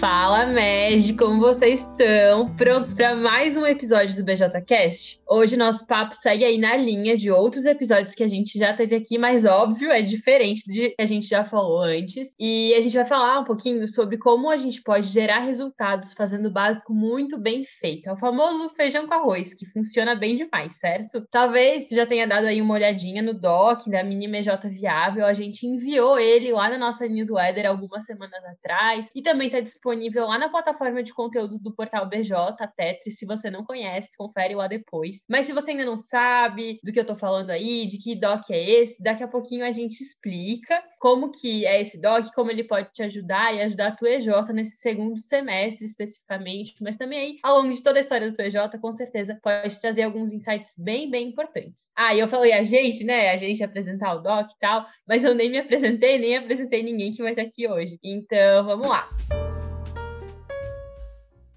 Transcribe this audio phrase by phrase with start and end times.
[0.00, 2.54] Fala, Meg, como vocês estão?
[2.54, 5.18] Prontos para mais um episódio do BJCast?
[5.26, 8.94] Hoje nosso papo segue aí na linha de outros episódios que a gente já teve
[8.94, 12.34] aqui, mas óbvio, é diferente de que a gente já falou antes.
[12.38, 16.46] E a gente vai falar um pouquinho sobre como a gente pode gerar resultados fazendo
[16.46, 18.10] o básico muito bem feito.
[18.10, 21.26] É o famoso feijão com arroz, que funciona bem demais, certo?
[21.30, 25.32] Talvez você já tenha dado aí uma olhadinha no doc da Mini MJ Viável, a
[25.32, 30.26] gente enviou ele lá na nossa newsletter algumas semanas atrás e também está disponível disponível
[30.26, 32.34] lá na plataforma de conteúdos do portal BJ,
[32.76, 33.16] Tetris.
[33.16, 35.20] Se você não conhece, confere lá depois.
[35.28, 38.50] Mas se você ainda não sabe do que eu tô falando aí, de que doc
[38.50, 42.64] é esse, daqui a pouquinho a gente explica como que é esse doc, como ele
[42.64, 47.36] pode te ajudar e ajudar a tua EJ nesse segundo semestre especificamente, mas também aí,
[47.42, 50.72] ao longo de toda a história do tua EJ, com certeza pode trazer alguns insights
[50.76, 51.90] bem, bem importantes.
[51.96, 53.30] Ah, e eu falei a gente, né?
[53.30, 57.12] A gente apresentar o doc e tal, mas eu nem me apresentei, nem apresentei ninguém
[57.12, 57.98] que vai estar aqui hoje.
[58.02, 59.08] Então, vamos lá.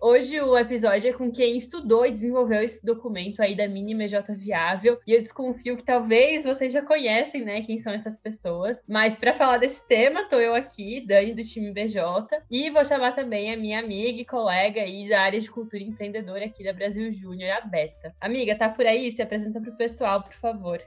[0.01, 4.33] Hoje o episódio é com quem estudou e desenvolveu esse documento aí da Mini MJ
[4.33, 4.97] Viável.
[5.05, 8.81] E eu desconfio que talvez vocês já conhecem, né, quem são essas pessoas.
[8.87, 12.01] Mas para falar desse tema, tô eu aqui, Dani do time BJ,
[12.49, 16.45] e vou chamar também a minha amiga e colega aí da área de cultura empreendedora
[16.45, 18.15] aqui da Brasil Júnior, a Beta.
[18.21, 19.11] Amiga, tá por aí?
[19.11, 20.81] Se apresenta pro pessoal, por favor.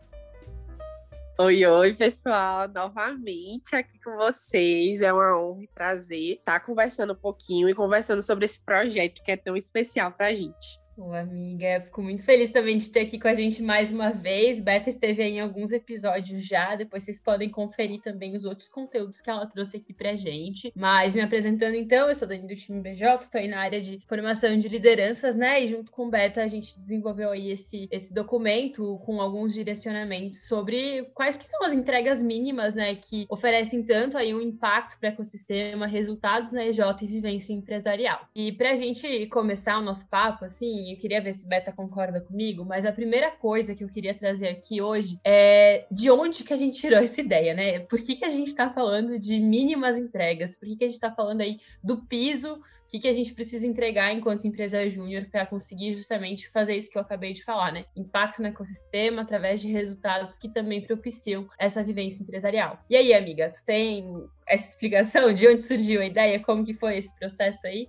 [1.45, 5.03] Oi, oi, pessoal, novamente aqui com vocês.
[5.03, 9.33] É uma honra e prazer estar conversando um pouquinho e conversando sobre esse projeto que
[9.33, 10.82] é tão especial para a gente.
[11.05, 14.61] Ô, amiga, fico muito feliz também de ter aqui com a gente mais uma vez.
[14.61, 19.29] Beta esteve em alguns episódios já, depois vocês podem conferir também os outros conteúdos que
[19.29, 20.73] ela trouxe aqui pra gente.
[20.77, 23.99] Mas me apresentando então, eu sou Dani do time BJ, estou aí na área de
[24.07, 25.65] formação de lideranças, né?
[25.65, 31.11] E junto com Beta a gente desenvolveu aí esse, esse documento com alguns direcionamentos sobre
[31.15, 32.95] quais que são as entregas mínimas, né?
[32.95, 38.21] Que oferecem tanto aí um impacto para o ecossistema, resultados na EJ e vivência empresarial.
[38.37, 42.65] E pra gente começar o nosso papo, assim, eu queria ver se Beta concorda comigo,
[42.65, 46.57] mas a primeira coisa que eu queria trazer aqui hoje é de onde que a
[46.57, 47.81] gente tirou essa ideia, né?
[47.81, 50.57] Por que, que a gente está falando de mínimas entregas?
[50.57, 53.33] Por que, que a gente está falando aí do piso o que, que a gente
[53.33, 57.73] precisa entregar enquanto empresa júnior para conseguir justamente fazer isso que eu acabei de falar,
[57.73, 57.87] né?
[57.97, 62.79] Impacto no ecossistema através de resultados que também propiciam essa vivência empresarial.
[62.91, 66.99] E aí, amiga, tu tem essa explicação de onde surgiu a ideia, como que foi
[66.99, 67.89] esse processo aí?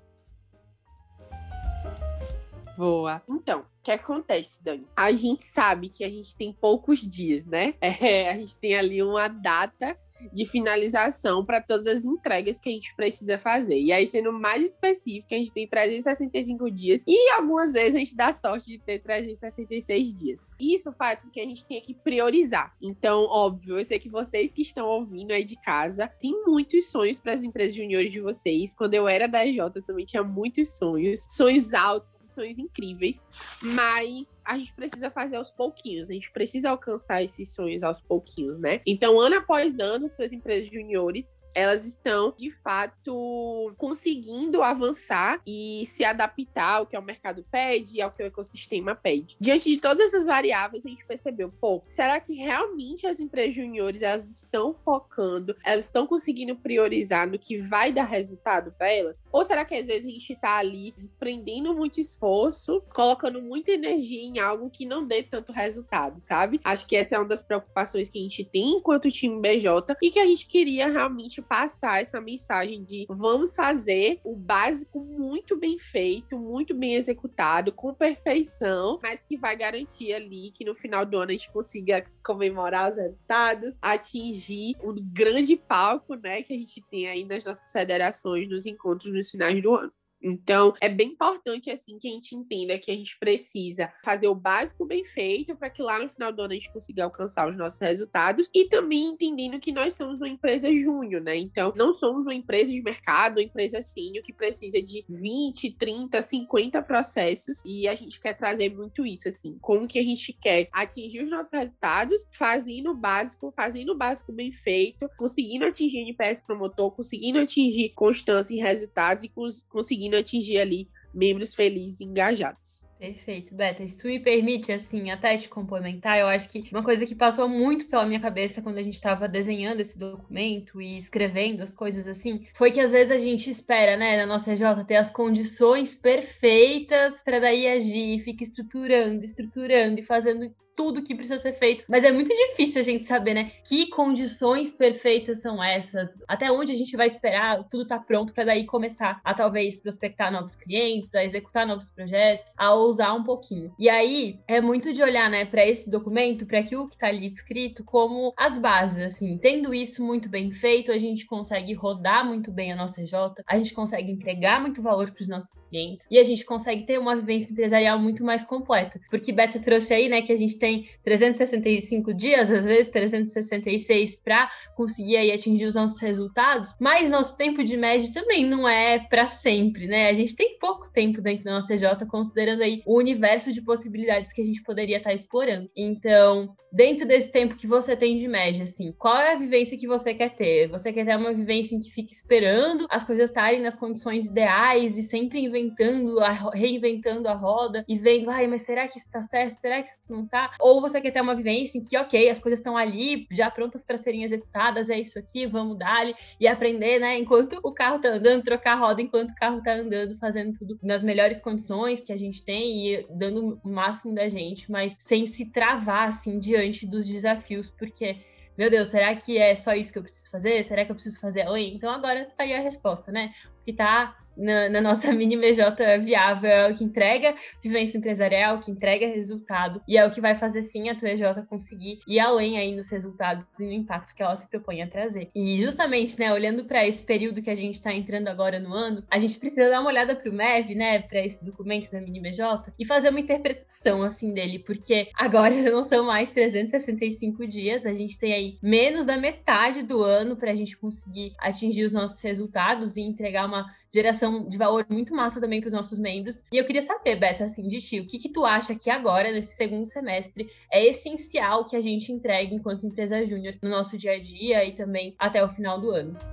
[2.78, 3.22] Boa.
[3.30, 4.88] Então, o que acontece, Dani?
[4.96, 7.76] A gente sabe que a gente tem poucos dias, né?
[8.04, 9.98] É, a gente tem ali uma data
[10.32, 13.80] de finalização para todas as entregas que a gente precisa fazer.
[13.80, 18.16] E aí, sendo mais específico, a gente tem 365 dias e algumas vezes a gente
[18.16, 20.52] dá sorte de ter 366 dias.
[20.60, 22.74] Isso faz com que a gente tenha que priorizar.
[22.82, 27.20] Então, óbvio, eu sei que vocês que estão ouvindo aí de casa têm muitos sonhos
[27.20, 28.74] para as empresas juniores de vocês.
[28.74, 33.22] Quando eu era da EJ, eu também tinha muitos sonhos, sonhos altos sonhos incríveis,
[33.62, 38.58] mas a gente precisa fazer aos pouquinhos, a gente precisa alcançar esses sonhos aos pouquinhos,
[38.60, 38.82] né?
[38.86, 46.04] Então, ano após ano, suas empresas juniores elas estão de fato conseguindo avançar e se
[46.04, 49.36] adaptar ao que o mercado pede e ao que o ecossistema pede.
[49.40, 54.02] Diante de todas essas variáveis, a gente percebeu, pô, será que realmente as empresas juniores
[54.02, 59.24] elas estão focando, elas estão conseguindo priorizar no que vai dar resultado para elas?
[59.32, 64.22] Ou será que às vezes a gente está ali desprendendo muito esforço, colocando muita energia
[64.22, 66.60] em algo que não dê tanto resultado, sabe?
[66.64, 70.12] Acho que essa é uma das preocupações que a gente tem enquanto time BJ e
[70.12, 75.78] que a gente queria realmente passar essa mensagem de vamos fazer o básico muito bem
[75.78, 81.18] feito, muito bem executado, com perfeição, mas que vai garantir ali que no final do
[81.18, 86.82] ano a gente consiga comemorar os resultados, atingir o grande palco, né, que a gente
[86.90, 89.92] tem aí nas nossas federações, nos encontros nos finais do ano.
[90.24, 94.36] Então, é bem importante, assim, que a gente entenda que a gente precisa fazer o
[94.36, 97.58] básico bem feito para que lá no final do ano a gente consiga alcançar os
[97.58, 101.36] nossos resultados e também entendendo que nós somos uma empresa júnior, né?
[101.36, 106.22] Então, não somos uma empresa de mercado, uma empresa sênior que precisa de 20, 30,
[106.22, 110.70] 50 processos e a gente quer trazer muito isso, assim, como que a gente quer
[110.72, 116.40] atingir os nossos resultados fazendo o básico, fazendo o básico bem feito, conseguindo atingir NPS
[116.40, 122.06] promotor, conseguindo atingir constância em resultados e cons conseguindo conseguindo atingir ali membros felizes e
[122.06, 122.84] engajados.
[123.00, 123.86] Perfeito, Beta.
[123.86, 127.50] Se tu me permite, assim, até te complementar, eu acho que uma coisa que passou
[127.50, 132.08] muito pela minha cabeça quando a gente estava desenhando esse documento e escrevendo as coisas
[132.08, 135.94] assim, foi que às vezes a gente espera, né, na nossa EJ ter as condições
[135.94, 142.04] perfeitas para daí agir, fica estruturando, estruturando e fazendo tudo que precisa ser feito, mas
[142.04, 146.76] é muito difícil a gente saber, né, que condições perfeitas são essas, até onde a
[146.76, 151.24] gente vai esperar tudo tá pronto para daí começar a talvez prospectar novos clientes, a
[151.24, 153.74] executar novos projetos, a ousar um pouquinho.
[153.78, 157.28] E aí é muito de olhar, né, para esse documento, para aquilo que tá ali
[157.28, 159.38] escrito como as bases, assim.
[159.38, 163.14] Tendo isso muito bem feito, a gente consegue rodar muito bem a nossa EJ,
[163.48, 167.00] a gente consegue entregar muito valor para os nossos clientes e a gente consegue ter
[167.00, 169.00] uma vivência empresarial muito mais completa.
[169.10, 174.50] Porque Beta trouxe aí, né, que a gente tem 365 dias, às vezes 366 para
[174.78, 179.26] conseguir aí atingir os nossos resultados, mas nosso tempo de média também não é para
[179.26, 180.08] sempre, né?
[180.08, 184.32] A gente tem pouco tempo dentro da nossa EJ, considerando aí o universo de possibilidades
[184.32, 185.70] que a gente poderia estar explorando.
[185.76, 189.86] Então, dentro desse tempo que você tem de média, assim, qual é a vivência que
[189.86, 190.68] você quer ter?
[190.70, 194.98] Você quer ter uma vivência em que fica esperando as coisas estarem nas condições ideais
[194.98, 196.18] e sempre inventando,
[196.52, 199.52] reinventando a roda e vendo, ai, mas será que isso tá certo?
[199.52, 200.53] Será que isso não tá?
[200.60, 203.84] Ou você quer ter uma vivência em que, ok, as coisas estão ali, já prontas
[203.84, 206.06] para serem executadas, é isso aqui, vamos dar
[206.40, 209.74] e aprender, né, enquanto o carro tá andando, trocar a roda enquanto o carro tá
[209.74, 214.28] andando, fazendo tudo nas melhores condições que a gente tem e dando o máximo da
[214.28, 218.18] gente, mas sem se travar, assim, diante dos desafios, porque,
[218.58, 220.64] meu Deus, será que é só isso que eu preciso fazer?
[220.64, 221.76] Será que eu preciso fazer além?
[221.76, 223.34] Então agora tá aí a resposta, né?
[223.66, 228.72] Que tá na, na, nossa mini MJ viável é o que entrega vivência empresarial, que
[228.72, 232.58] entrega resultado, e é o que vai fazer sim a tua EJ conseguir ir além
[232.58, 235.30] aí nos resultados e no impacto que ela se propõe a trazer.
[235.36, 239.04] E justamente, né, olhando para esse período que a gente está entrando agora no ano,
[239.10, 242.20] a gente precisa dar uma olhada para o MEV, né, para esse documento da mini
[242.20, 247.86] MJ e fazer uma interpretação assim dele, porque agora já não são mais 365 dias,
[247.86, 251.94] a gente tem aí menos da metade do ano para a gente conseguir atingir os
[251.94, 253.53] nossos resultados e entregar uma
[253.92, 256.44] geração de valor muito massa também para os nossos membros.
[256.52, 259.32] E eu queria saber, Beto, assim, de ti, o que, que tu acha que agora,
[259.32, 264.14] nesse segundo semestre, é essencial que a gente entregue enquanto empresa júnior no nosso dia
[264.14, 266.33] a dia e também até o final do ano?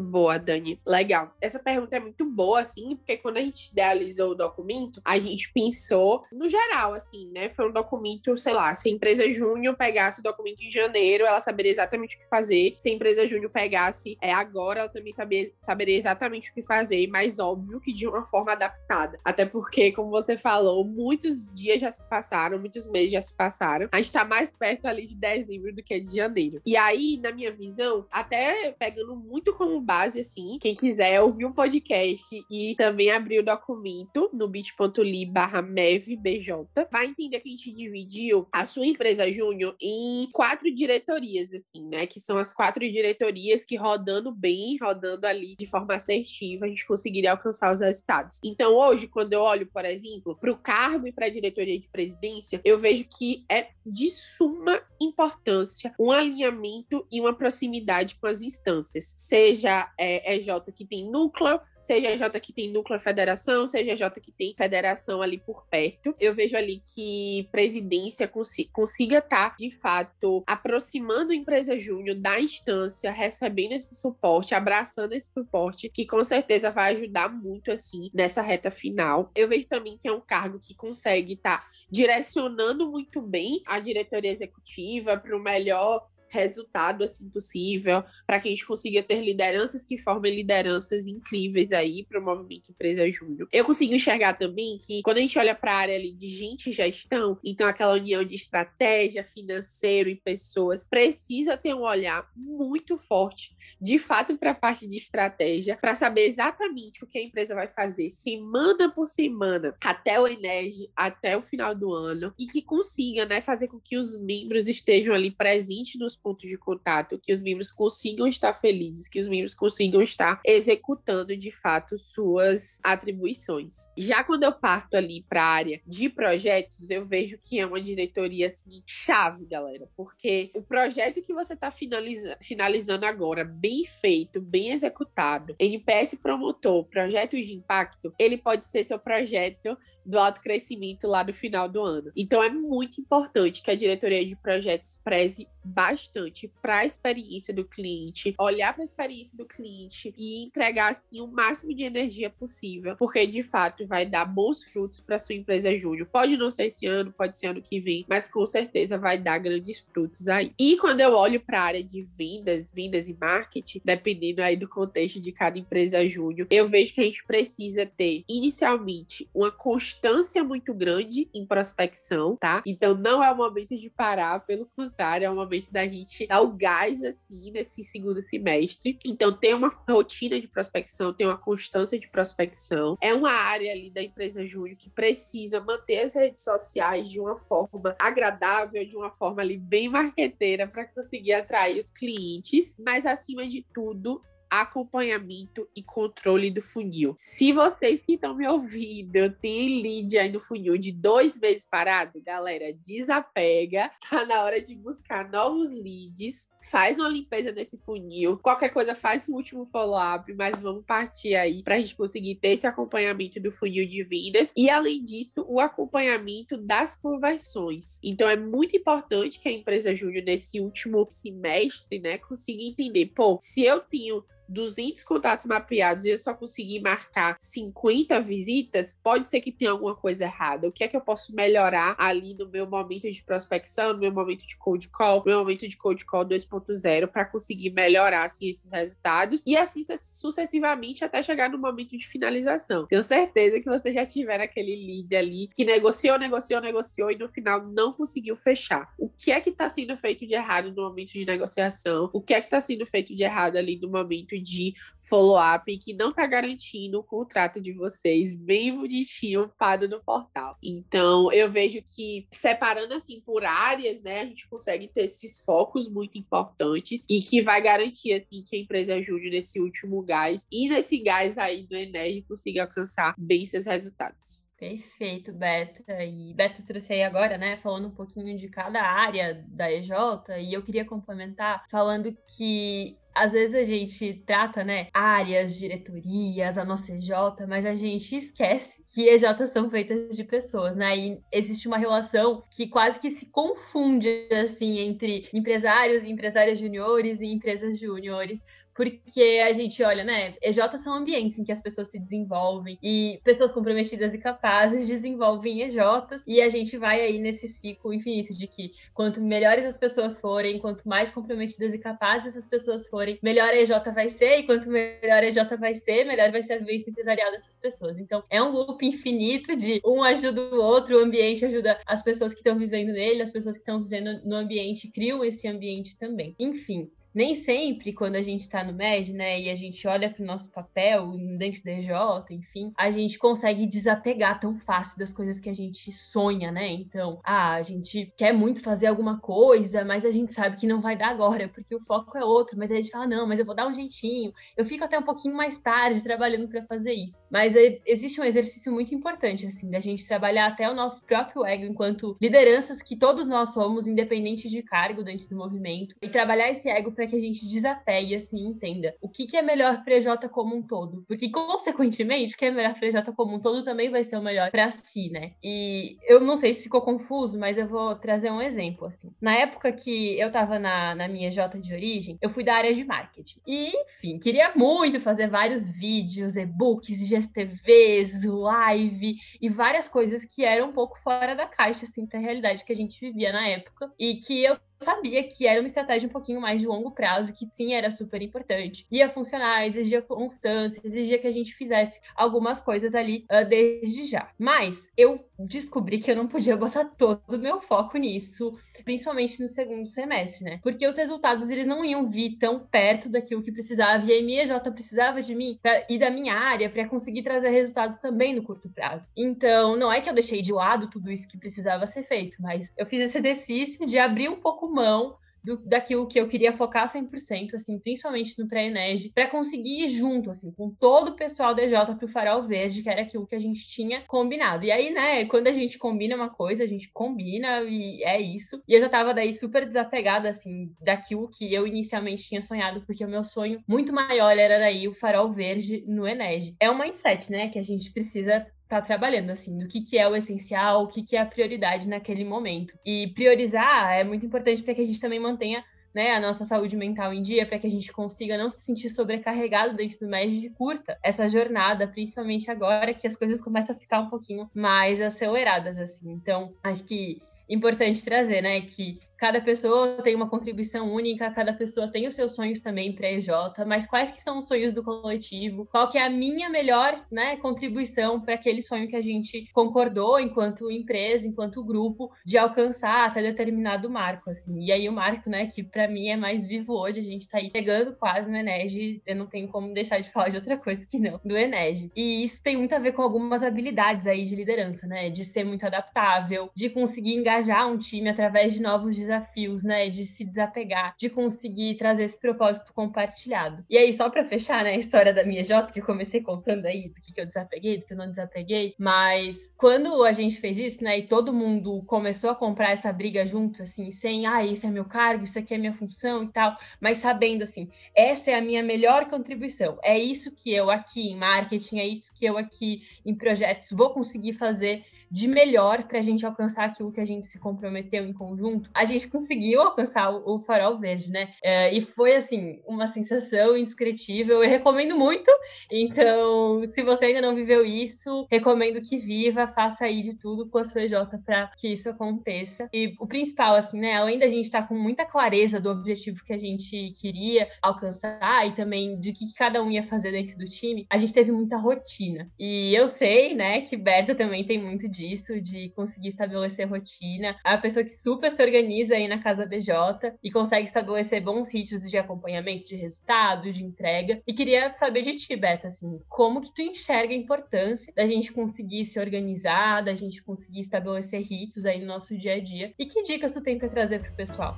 [0.00, 0.80] Boa, Dani.
[0.86, 1.34] Legal.
[1.40, 5.52] Essa pergunta é muito boa, assim, porque quando a gente idealizou o documento, a gente
[5.52, 7.50] pensou no geral, assim, né?
[7.50, 11.40] Foi um documento, sei lá, se a empresa júnior pegasse o documento em janeiro, ela
[11.40, 12.76] saberia exatamente o que fazer.
[12.78, 17.06] Se a empresa júnior pegasse é agora, ela também saber, saberia exatamente o que fazer,
[17.08, 19.18] mas óbvio que de uma forma adaptada.
[19.24, 23.88] Até porque, como você falou, muitos dias já se passaram, muitos meses já se passaram.
[23.92, 26.62] A gente tá mais perto ali de dezembro do que de janeiro.
[26.64, 30.56] E aí, na minha visão, até pegando muito como base, assim.
[30.60, 37.06] Quem quiser ouvir um podcast e também abrir o documento no bit.ly barra mevbj, vai
[37.06, 42.06] entender que a gente dividiu a sua empresa júnior em quatro diretorias, assim, né?
[42.06, 46.86] Que são as quatro diretorias que rodando bem, rodando ali de forma assertiva, a gente
[46.86, 48.38] conseguiria alcançar os resultados.
[48.44, 51.88] Então, hoje, quando eu olho, por exemplo, para o cargo e para a diretoria de
[51.88, 58.40] presidência, eu vejo que é de suma importância um alinhamento e uma proximidade com as
[58.40, 64.20] instâncias, seja é, EJ que tem núcleo, seja EJ que tem núcleo federação, seja EJ
[64.20, 66.14] que tem federação ali por perto.
[66.20, 72.16] Eu vejo ali que presidência consi consiga estar, tá, de fato, aproximando a empresa júnior
[72.16, 78.10] da instância, recebendo esse suporte, abraçando esse suporte, que com certeza vai ajudar muito, assim,
[78.12, 79.30] nessa reta final.
[79.34, 83.80] Eu vejo também que é um cargo que consegue estar tá direcionando muito bem a
[83.80, 89.84] diretoria executiva para o melhor resultado assim possível, para que a gente consiga ter lideranças
[89.84, 93.48] que formem lideranças incríveis aí para o movimento Empresa Júnior.
[93.52, 96.70] Eu consigo enxergar também que quando a gente olha para a área ali de gente
[96.70, 102.96] e gestão, então aquela união de estratégia, financeiro e pessoas precisa ter um olhar muito
[102.96, 107.54] forte, de fato, para a parte de estratégia, para saber exatamente o que a empresa
[107.54, 112.62] vai fazer semana por semana até o Enege, até o final do ano e que
[112.62, 117.32] consiga, né, fazer com que os membros estejam ali presentes nos pontos de contato, que
[117.32, 123.88] os membros consigam estar felizes, que os membros consigam estar executando de fato suas atribuições.
[123.96, 127.80] Já quando eu parto ali para a área de projetos, eu vejo que é uma
[127.80, 134.40] diretoria assim chave, galera, porque o projeto que você está finaliza finalizando agora, bem feito,
[134.40, 141.06] bem executado, NPS promotor, projetos de impacto, ele pode ser seu projeto do alto crescimento
[141.06, 142.10] lá no final do ano.
[142.16, 147.54] Então é muito importante que a diretoria de projetos preze bastante bastante para a experiência
[147.54, 152.28] do cliente, olhar para a experiência do cliente e entregar assim o máximo de energia
[152.28, 156.08] possível, porque de fato vai dar bons frutos para sua empresa júnior.
[156.10, 159.38] Pode não ser esse ano, pode ser ano que vem, mas com certeza vai dar
[159.38, 160.52] grandes frutos aí.
[160.58, 164.68] E quando eu olho para a área de vendas, vendas e marketing, dependendo aí do
[164.68, 170.42] contexto de cada empresa júnior, eu vejo que a gente precisa ter inicialmente uma constância
[170.42, 172.62] muito grande em prospecção, tá?
[172.66, 176.40] Então não é o momento de parar, pelo contrário, é o momento da gente dar
[176.40, 178.98] o gás assim nesse segundo semestre.
[179.04, 182.96] Então tem uma rotina de prospecção, tem uma constância de prospecção.
[183.00, 187.36] É uma área ali da empresa júnior que precisa manter as redes sociais de uma
[187.36, 193.46] forma agradável, de uma forma ali bem marqueteira para conseguir atrair os clientes, mas acima
[193.48, 197.14] de tudo, acompanhamento e controle do funil.
[197.16, 202.20] Se vocês que estão me ouvindo têm lead aí no funil de dois meses parado,
[202.20, 203.90] galera, desapega.
[204.10, 206.50] Tá na hora de buscar novos leads.
[206.70, 208.38] Faz uma limpeza nesse funil.
[208.38, 212.48] Qualquer coisa, faz o último follow-up, mas vamos partir aí para a gente conseguir ter
[212.48, 214.52] esse acompanhamento do funil de vendas.
[214.56, 217.98] E além disso, o acompanhamento das conversões.
[218.02, 223.38] Então é muito importante que a empresa júnior, nesse último semestre, né, consiga entender: pô,
[223.40, 229.40] se eu tenho 200 contatos mapeados e eu só conseguir marcar 50 visitas, pode ser
[229.40, 230.68] que tenha alguma coisa errada.
[230.68, 234.12] O que é que eu posso melhorar ali no meu momento de prospecção, no meu
[234.12, 238.48] momento de cold call, no meu momento de cold call 2.0 para conseguir melhorar assim
[238.50, 242.86] esses resultados e assim sucessivamente até chegar no momento de finalização.
[242.86, 247.28] Tenho certeza que você já tiver aquele lead ali que negociou, negociou, negociou e no
[247.28, 248.92] final não conseguiu fechar.
[248.98, 252.10] O que é que está sendo feito de errado no momento de negociação?
[252.12, 255.94] O que é que está sendo feito de errado ali no momento de follow-up que
[255.94, 260.56] não está garantindo o contrato de vocês bem bonitinho para no portal.
[260.62, 265.88] Então, eu vejo que separando assim por áreas, né, a gente consegue ter esses focos
[265.88, 270.68] muito importantes e que vai garantir assim que a empresa ajude nesse último gás e
[270.68, 274.49] nesse gás aí do Enerd consiga alcançar bem seus resultados.
[274.60, 275.82] Perfeito, Beto.
[275.88, 279.90] E Beto trouxe aí agora, né, falando um pouquinho de cada área da EJ,
[280.38, 286.64] e eu queria complementar falando que às vezes a gente trata, né, áreas, diretorias, a
[286.64, 287.10] nossa EJ,
[287.48, 290.96] mas a gente esquece que EJs são feitas de pessoas, né?
[290.96, 297.26] E existe uma relação que quase que se confunde, assim, entre empresários empresárias juniores e
[297.26, 300.34] empresas júniores, porque a gente olha, né?
[300.42, 305.62] EJs são ambientes em que as pessoas se desenvolvem e pessoas comprometidas e capazes desenvolvem
[305.62, 310.20] EJs e a gente vai aí nesse ciclo infinito de que quanto melhores as pessoas
[310.20, 314.42] forem, quanto mais comprometidas e capazes as pessoas forem, melhor a EJ vai ser e
[314.44, 317.98] quanto melhor a EJ vai ser, melhor vai ser a vivência empresarial dessas pessoas.
[317.98, 322.32] Então, é um loop infinito de um ajuda o outro, o ambiente ajuda as pessoas
[322.32, 326.34] que estão vivendo nele, as pessoas que estão vivendo no ambiente criam esse ambiente também.
[326.38, 330.22] Enfim, nem sempre, quando a gente está no MED, né, e a gente olha para
[330.22, 331.90] o nosso papel dentro da EJ,
[332.30, 336.68] enfim, a gente consegue desapegar tão fácil das coisas que a gente sonha, né?
[336.68, 340.80] Então, ah, a gente quer muito fazer alguma coisa, mas a gente sabe que não
[340.80, 342.56] vai dar agora, porque o foco é outro.
[342.58, 344.98] Mas aí a gente fala, não, mas eu vou dar um jeitinho, eu fico até
[344.98, 347.24] um pouquinho mais tarde trabalhando para fazer isso.
[347.30, 351.44] Mas é, existe um exercício muito importante, assim, da gente trabalhar até o nosso próprio
[351.44, 356.50] ego enquanto lideranças que todos nós somos, independente de cargo dentro do movimento, e trabalhar
[356.50, 359.94] esse ego para que a gente desapegue, assim, entenda o que, que é melhor para
[359.94, 361.02] EJ como um todo.
[361.08, 364.22] Porque, consequentemente, o que é melhor para EJ como um todo também vai ser o
[364.22, 365.32] melhor para si, né?
[365.42, 369.10] E eu não sei se ficou confuso, mas eu vou trazer um exemplo, assim.
[369.18, 372.74] Na época que eu tava na, na minha EJ de origem, eu fui da área
[372.74, 373.40] de marketing.
[373.46, 380.68] E, enfim, queria muito fazer vários vídeos, e-books, GSTVs, live e várias coisas que eram
[380.68, 383.90] um pouco fora da caixa, assim, pra realidade que a gente vivia na época.
[383.98, 387.48] E que eu sabia que era uma estratégia um pouquinho mais de longo prazo, que
[387.52, 388.86] sim era super importante.
[388.90, 394.30] Ia funcionar, exigia constância, exigia que a gente fizesse algumas coisas ali uh, desde já.
[394.38, 399.48] Mas eu descobri que eu não podia botar todo o meu foco nisso, principalmente no
[399.48, 400.60] segundo semestre, né?
[400.62, 404.50] Porque os resultados eles não iam vir tão perto daquilo que precisava, e a MIEJ
[404.72, 408.68] precisava de mim pra, e da minha área para conseguir trazer resultados também no curto
[408.68, 409.08] prazo.
[409.16, 412.72] Então, não é que eu deixei de lado tudo isso que precisava ser feito, mas
[412.76, 416.86] eu fiz esse exercício de abrir um pouco mão do, daquilo que eu queria focar
[416.86, 421.94] 100%, assim, principalmente no pré-ENERG, para conseguir ir junto, assim, com todo o pessoal DJ
[421.98, 424.64] pro Farol Verde, que era aquilo que a gente tinha combinado.
[424.64, 428.62] E aí, né, quando a gente combina uma coisa, a gente combina e é isso.
[428.68, 433.04] E eu já tava daí super desapegada, assim, daquilo que eu inicialmente tinha sonhado, porque
[433.04, 436.54] o meu sonho muito maior era daí o Farol Verde no ENERG.
[436.60, 440.08] É um mindset, né, que a gente precisa tá trabalhando, assim, no que, que é
[440.08, 442.78] o essencial, o que, que é a prioridade naquele momento.
[442.86, 446.76] E priorizar é muito importante para que a gente também mantenha né, a nossa saúde
[446.76, 450.40] mental em dia, para que a gente consiga não se sentir sobrecarregado dentro do médio
[450.40, 455.00] de curta essa jornada, principalmente agora que as coisas começam a ficar um pouquinho mais
[455.00, 456.12] aceleradas, assim.
[456.12, 461.86] Então, acho que importante trazer, né, que Cada pessoa tem uma contribuição única, cada pessoa
[461.86, 463.28] tem os seus sonhos também para EJ,
[463.66, 465.66] mas quais que são os sonhos do coletivo?
[465.66, 470.18] Qual que é a minha melhor, né, contribuição para aquele sonho que a gente concordou
[470.18, 474.58] enquanto empresa, enquanto grupo, de alcançar até determinado marco, assim.
[474.58, 477.36] E aí o marco, né, que para mim é mais vivo hoje, a gente está
[477.36, 480.86] aí chegando quase no Enege, eu não tenho como deixar de falar de outra coisa
[480.90, 481.90] que não, do Enege.
[481.94, 485.44] E isso tem muito a ver com algumas habilidades aí de liderança, né, de ser
[485.44, 489.90] muito adaptável, de conseguir engajar um time através de novos desafios desafios, né?
[489.90, 493.64] De se desapegar, de conseguir trazer esse propósito compartilhado.
[493.68, 496.66] E aí, só para fechar, né, a história da minha J, que eu comecei contando
[496.66, 500.36] aí do que, que eu desapeguei, do que eu não desapeguei, mas quando a gente
[500.36, 504.44] fez isso, né, e todo mundo começou a comprar essa briga juntos, assim, sem, ah,
[504.44, 508.30] isso é meu cargo, isso aqui é minha função e tal, mas sabendo, assim, essa
[508.30, 512.24] é a minha melhor contribuição, é isso que eu aqui em marketing, é isso que
[512.24, 517.00] eu aqui em projetos vou conseguir fazer de melhor para a gente alcançar aquilo que
[517.00, 521.32] a gente se comprometeu em conjunto, a gente conseguiu alcançar o, o farol verde, né?
[521.42, 524.42] É, e foi, assim, uma sensação indescritível.
[524.42, 525.30] Eu recomendo muito.
[525.70, 530.58] Então, se você ainda não viveu isso, recomendo que viva, faça aí de tudo com
[530.58, 532.68] a sua EJ para que isso aconteça.
[532.72, 533.96] E o principal, assim, né?
[533.96, 538.46] Além da gente estar tá com muita clareza do objetivo que a gente queria alcançar
[538.46, 541.56] e também de que cada um ia fazer dentro do time, a gente teve muita
[541.56, 542.30] rotina.
[542.38, 547.36] E eu sei, né, que Berta também tem muito de disso, de conseguir estabelecer rotina.
[547.44, 551.88] É pessoa que super se organiza aí na casa BJ e consegue estabelecer bons ritmos
[551.88, 554.22] de acompanhamento de resultado, de entrega.
[554.26, 558.32] E queria saber de ti, Beta, assim, como que tu enxerga a importância da gente
[558.32, 562.74] conseguir se organizar, da gente conseguir estabelecer ritos aí no nosso dia a dia?
[562.78, 564.56] E que dicas tu tem para trazer pro pessoal?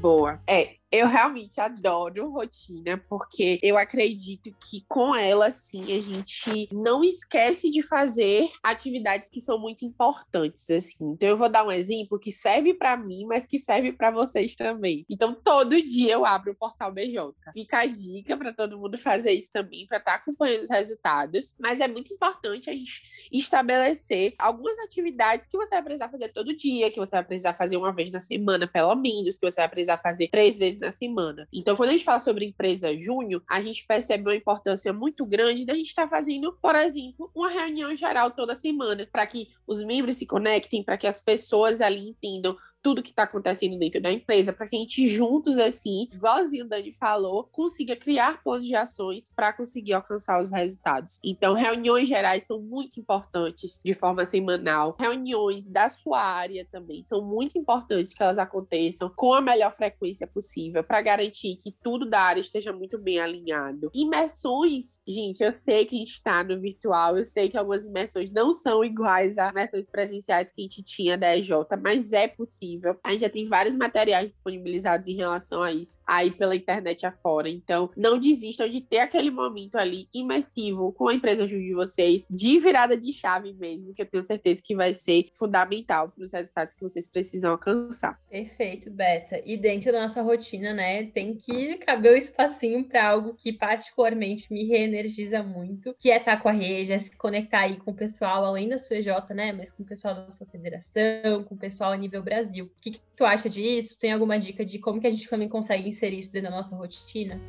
[0.00, 0.40] Boa.
[0.46, 7.04] É, eu realmente adoro rotina, porque eu acredito que com ela, sim, a gente não
[7.04, 11.12] esquece de fazer atividades que são muito importantes, assim.
[11.12, 14.56] Então, eu vou dar um exemplo que serve para mim, mas que serve para vocês
[14.56, 15.04] também.
[15.08, 17.34] Então, todo dia eu abro o portal BJ.
[17.52, 21.54] Fica a dica para todo mundo fazer isso também, para estar tá acompanhando os resultados.
[21.58, 26.56] Mas é muito importante a gente estabelecer algumas atividades que você vai precisar fazer todo
[26.56, 29.68] dia, que você vai precisar fazer uma vez na semana, pelo menos, que você vai
[29.68, 31.48] precisar fazer três vezes na na semana.
[31.52, 35.66] Então, quando a gente fala sobre empresa júnior, a gente percebe uma importância muito grande
[35.66, 39.84] da gente estar tá fazendo, por exemplo, uma reunião geral toda semana, para que os
[39.84, 42.56] membros se conectem, para que as pessoas ali entendam
[42.86, 46.68] tudo que está acontecendo dentro da empresa, para que a gente juntos, assim, igualzinho o
[46.68, 51.18] Dani falou, consiga criar planos de ações para conseguir alcançar os resultados.
[51.24, 54.94] Então, reuniões gerais são muito importantes de forma semanal.
[55.00, 60.24] Reuniões da sua área também são muito importantes que elas aconteçam com a melhor frequência
[60.24, 63.90] possível para garantir que tudo da área esteja muito bem alinhado.
[63.92, 68.30] Imersões, gente, eu sei que a gente está no virtual, eu sei que algumas imersões
[68.30, 71.50] não são iguais a imersões presenciais que a gente tinha da EJ,
[71.82, 72.98] mas é possível possível.
[73.02, 77.48] A gente já tem vários materiais disponibilizados em relação a isso aí pela internet afora.
[77.48, 82.58] Então, não desistam de ter aquele momento ali imersivo com a empresa de vocês, de
[82.58, 86.74] virada de chave mesmo, que eu tenho certeza que vai ser fundamental para os resultados
[86.74, 88.18] que vocês precisam alcançar.
[88.28, 89.40] Perfeito, Bessa.
[89.44, 94.52] E dentro da nossa rotina, né, tem que caber o espacinho para algo que particularmente
[94.52, 97.94] me reenergiza muito, que é estar com a rede, é se conectar aí com o
[97.94, 101.58] pessoal, além da sua EJ, né, mas com o pessoal da sua federação, com o
[101.58, 102.65] pessoal a nível Brasil.
[102.66, 103.96] O que, que tu acha disso?
[103.98, 106.76] Tem alguma dica de como que a gente também consegue inserir isso dentro da nossa
[106.76, 107.40] rotina?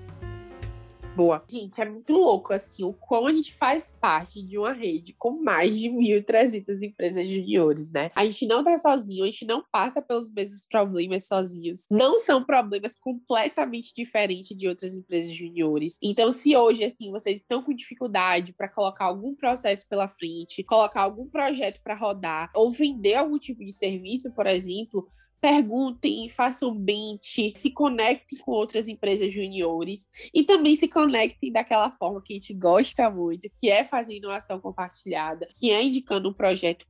[1.17, 1.43] Boa.
[1.49, 5.41] Gente, é muito louco, assim, o como a gente faz parte de uma rede com
[5.41, 8.11] mais de 1.300 empresas juniores, né?
[8.15, 11.87] A gente não tá sozinho, a gente não passa pelos mesmos problemas sozinhos.
[11.89, 15.97] Não são problemas completamente diferentes de outras empresas juniores.
[16.03, 21.01] Então, se hoje, assim, vocês estão com dificuldade para colocar algum processo pela frente, colocar
[21.01, 25.09] algum projeto para rodar, ou vender algum tipo de serviço, por exemplo,
[25.41, 32.21] perguntem, façam bench, se conectem com outras empresas juniores e também se conectem daquela forma
[32.21, 36.33] que a gente gosta muito, que é fazendo uma ação compartilhada, que é indicando um
[36.33, 36.85] projeto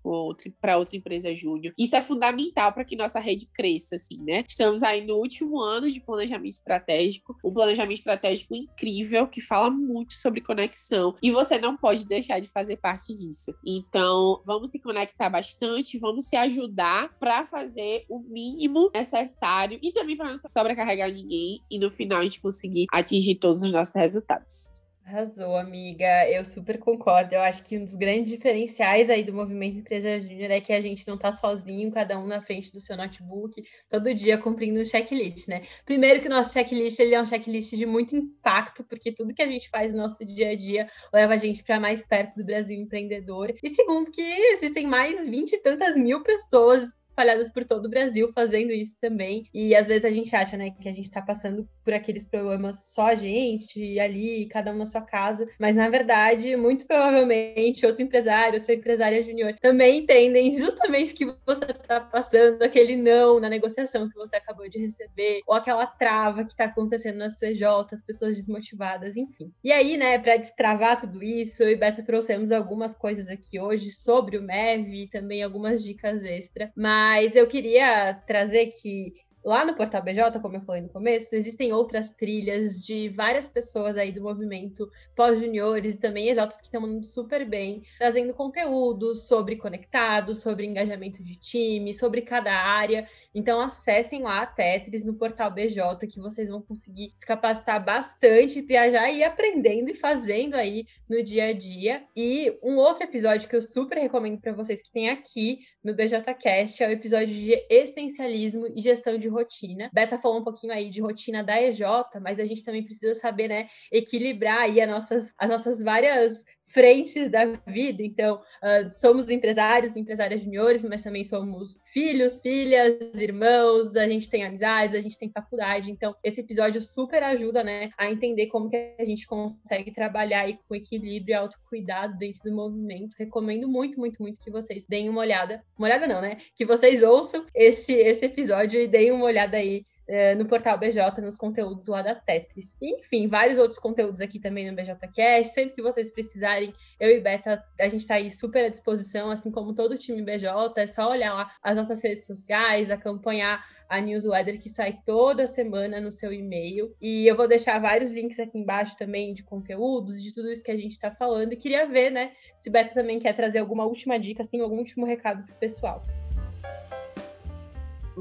[0.62, 1.74] para outra empresa júnior.
[1.78, 4.44] Isso é fundamental para que nossa rede cresça, assim, né?
[4.48, 10.14] Estamos aí no último ano de planejamento estratégico, um planejamento estratégico incrível que fala muito
[10.14, 13.54] sobre conexão e você não pode deixar de fazer parte disso.
[13.66, 20.15] Então, vamos se conectar bastante, vamos se ajudar para fazer o mínimo necessário e também
[20.15, 24.78] para não sobrecarregar ninguém e no final a gente conseguir atingir todos os nossos resultados.
[25.04, 26.30] Arrasou, amiga.
[26.30, 27.34] Eu super concordo.
[27.34, 30.82] Eu acho que um dos grandes diferenciais aí do movimento Empresa Júnior é que a
[30.82, 34.86] gente não tá sozinho, cada um na frente do seu notebook, todo dia cumprindo um
[34.86, 35.62] checklist, né?
[35.86, 39.41] Primeiro que o nosso checklist ele é um checklist de muito impacto, porque tudo que
[39.41, 42.43] a gente faz no nosso dia a dia leva a gente para mais perto do
[42.43, 43.54] Brasil empreendedor.
[43.63, 46.86] E segundo que existem mais vinte e tantas mil pessoas
[47.17, 49.43] espalhadas por todo o Brasil fazendo isso também.
[49.51, 52.93] E às vezes a gente acha, né, que a gente tá passando por aqueles problemas
[52.93, 55.47] só a gente, ali, cada um na sua casa.
[55.60, 61.65] Mas na verdade, muito provavelmente, outro empresário, outra empresária júnior também entendem justamente que você
[61.65, 66.56] tá passando, aquele não na negociação que você acabou de receber, ou aquela trava que
[66.56, 69.51] tá acontecendo na sua EJ, as pessoas desmotivadas, enfim.
[69.63, 73.91] E aí, né, para destravar tudo isso, eu e Beto trouxemos algumas coisas aqui hoje
[73.91, 76.71] sobre o MEV e também algumas dicas extra.
[76.75, 79.13] Mas mas eu queria trazer que
[79.48, 83.96] Lá no Portal BJ, como eu falei no começo, existem outras trilhas de várias pessoas
[83.96, 89.56] aí do movimento pós-juniores e também EJs que estão mandando super bem, trazendo conteúdos sobre
[89.56, 93.08] conectados, sobre engajamento de time, sobre cada área.
[93.34, 98.62] Então acessem lá a Tetris no Portal BJ que vocês vão conseguir se capacitar bastante,
[98.62, 102.04] viajar e ir aprendendo e fazendo aí no dia a dia.
[102.14, 106.84] E um outro episódio que eu super recomendo para vocês que tem aqui no BJcast
[106.84, 109.89] é o episódio de essencialismo e gestão de rotina.
[109.93, 111.82] Beta falou um pouquinho aí de rotina da EJ,
[112.21, 117.30] mas a gente também precisa saber, né, equilibrar aí as nossas, as nossas várias frentes
[117.30, 118.04] da vida.
[118.04, 124.43] Então, uh, somos empresários, empresárias juniores, mas também somos filhos, filhas, irmãos, a gente tem
[124.43, 125.91] amizades, a gente tem faculdade.
[125.91, 130.60] Então, esse episódio super ajuda, né, a entender como que a gente consegue trabalhar aí
[130.67, 133.15] com equilíbrio e autocuidado dentro do movimento.
[133.17, 135.63] Recomendo muito, muito, muito que vocês deem uma olhada.
[135.78, 136.38] Uma olhada não, né?
[136.56, 141.22] Que vocês ouçam esse, esse episódio e deem uma olhada aí é, no portal BJ,
[141.22, 142.78] nos conteúdos lá da Tetris.
[142.82, 145.54] enfim, vários outros conteúdos aqui também no BJCast.
[145.54, 149.52] Sempre que vocês precisarem, eu e Beta, a gente está aí super à disposição, assim
[149.52, 150.48] como todo o time BJ.
[150.78, 156.00] É só olhar lá as nossas redes sociais, acompanhar a newsletter que sai toda semana
[156.00, 156.96] no seu e-mail.
[157.02, 160.72] E eu vou deixar vários links aqui embaixo também de conteúdos, de tudo isso que
[160.72, 161.54] a gente está falando.
[161.54, 164.78] E queria ver, né, se Beta também quer trazer alguma última dica, se tem algum
[164.78, 166.02] último recado pro pessoal.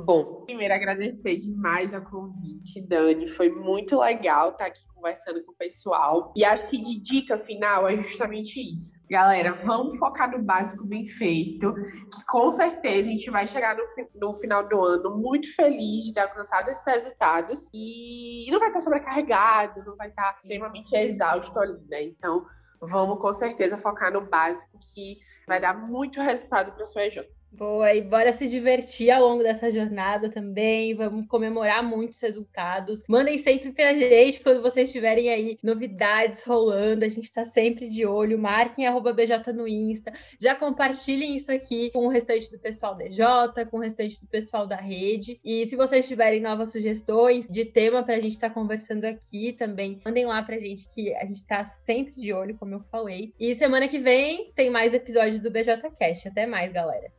[0.05, 3.27] Bom, primeiro agradecer demais o convite, Dani.
[3.27, 6.35] Foi muito legal estar aqui conversando com o pessoal.
[6.37, 9.07] E acho que de dica final é justamente isso.
[9.09, 13.85] Galera, vamos focar no básico bem feito, que com certeza a gente vai chegar no,
[14.21, 18.81] no final do ano muito feliz de ter alcançado esses resultados e não vai estar
[18.81, 22.03] sobrecarregado, não vai estar extremamente exausto ali, né?
[22.03, 22.45] Então,
[22.83, 27.21] vamos com certeza focar no básico que vai dar muito resultado para sua EJ.
[27.57, 30.95] Boa, e bora se divertir ao longo dessa jornada também.
[30.95, 33.03] Vamos comemorar muitos resultados.
[33.09, 37.07] Mandem sempre pra gente quando vocês tiverem aí novidades rolando.
[37.07, 38.39] A gente tá sempre de olho.
[38.39, 40.13] Marquem BJ no Insta.
[40.39, 43.25] Já compartilhem isso aqui com o restante do pessoal DJ,
[43.71, 45.41] com o restante do pessoal da rede.
[45.43, 49.99] E se vocês tiverem novas sugestões de tema pra gente estar tá conversando aqui também,
[50.05, 53.33] mandem lá pra gente que a gente tá sempre de olho, como eu falei.
[53.41, 56.27] E semana que vem tem mais episódios do BJ Cash.
[56.27, 57.11] Até mais, galera.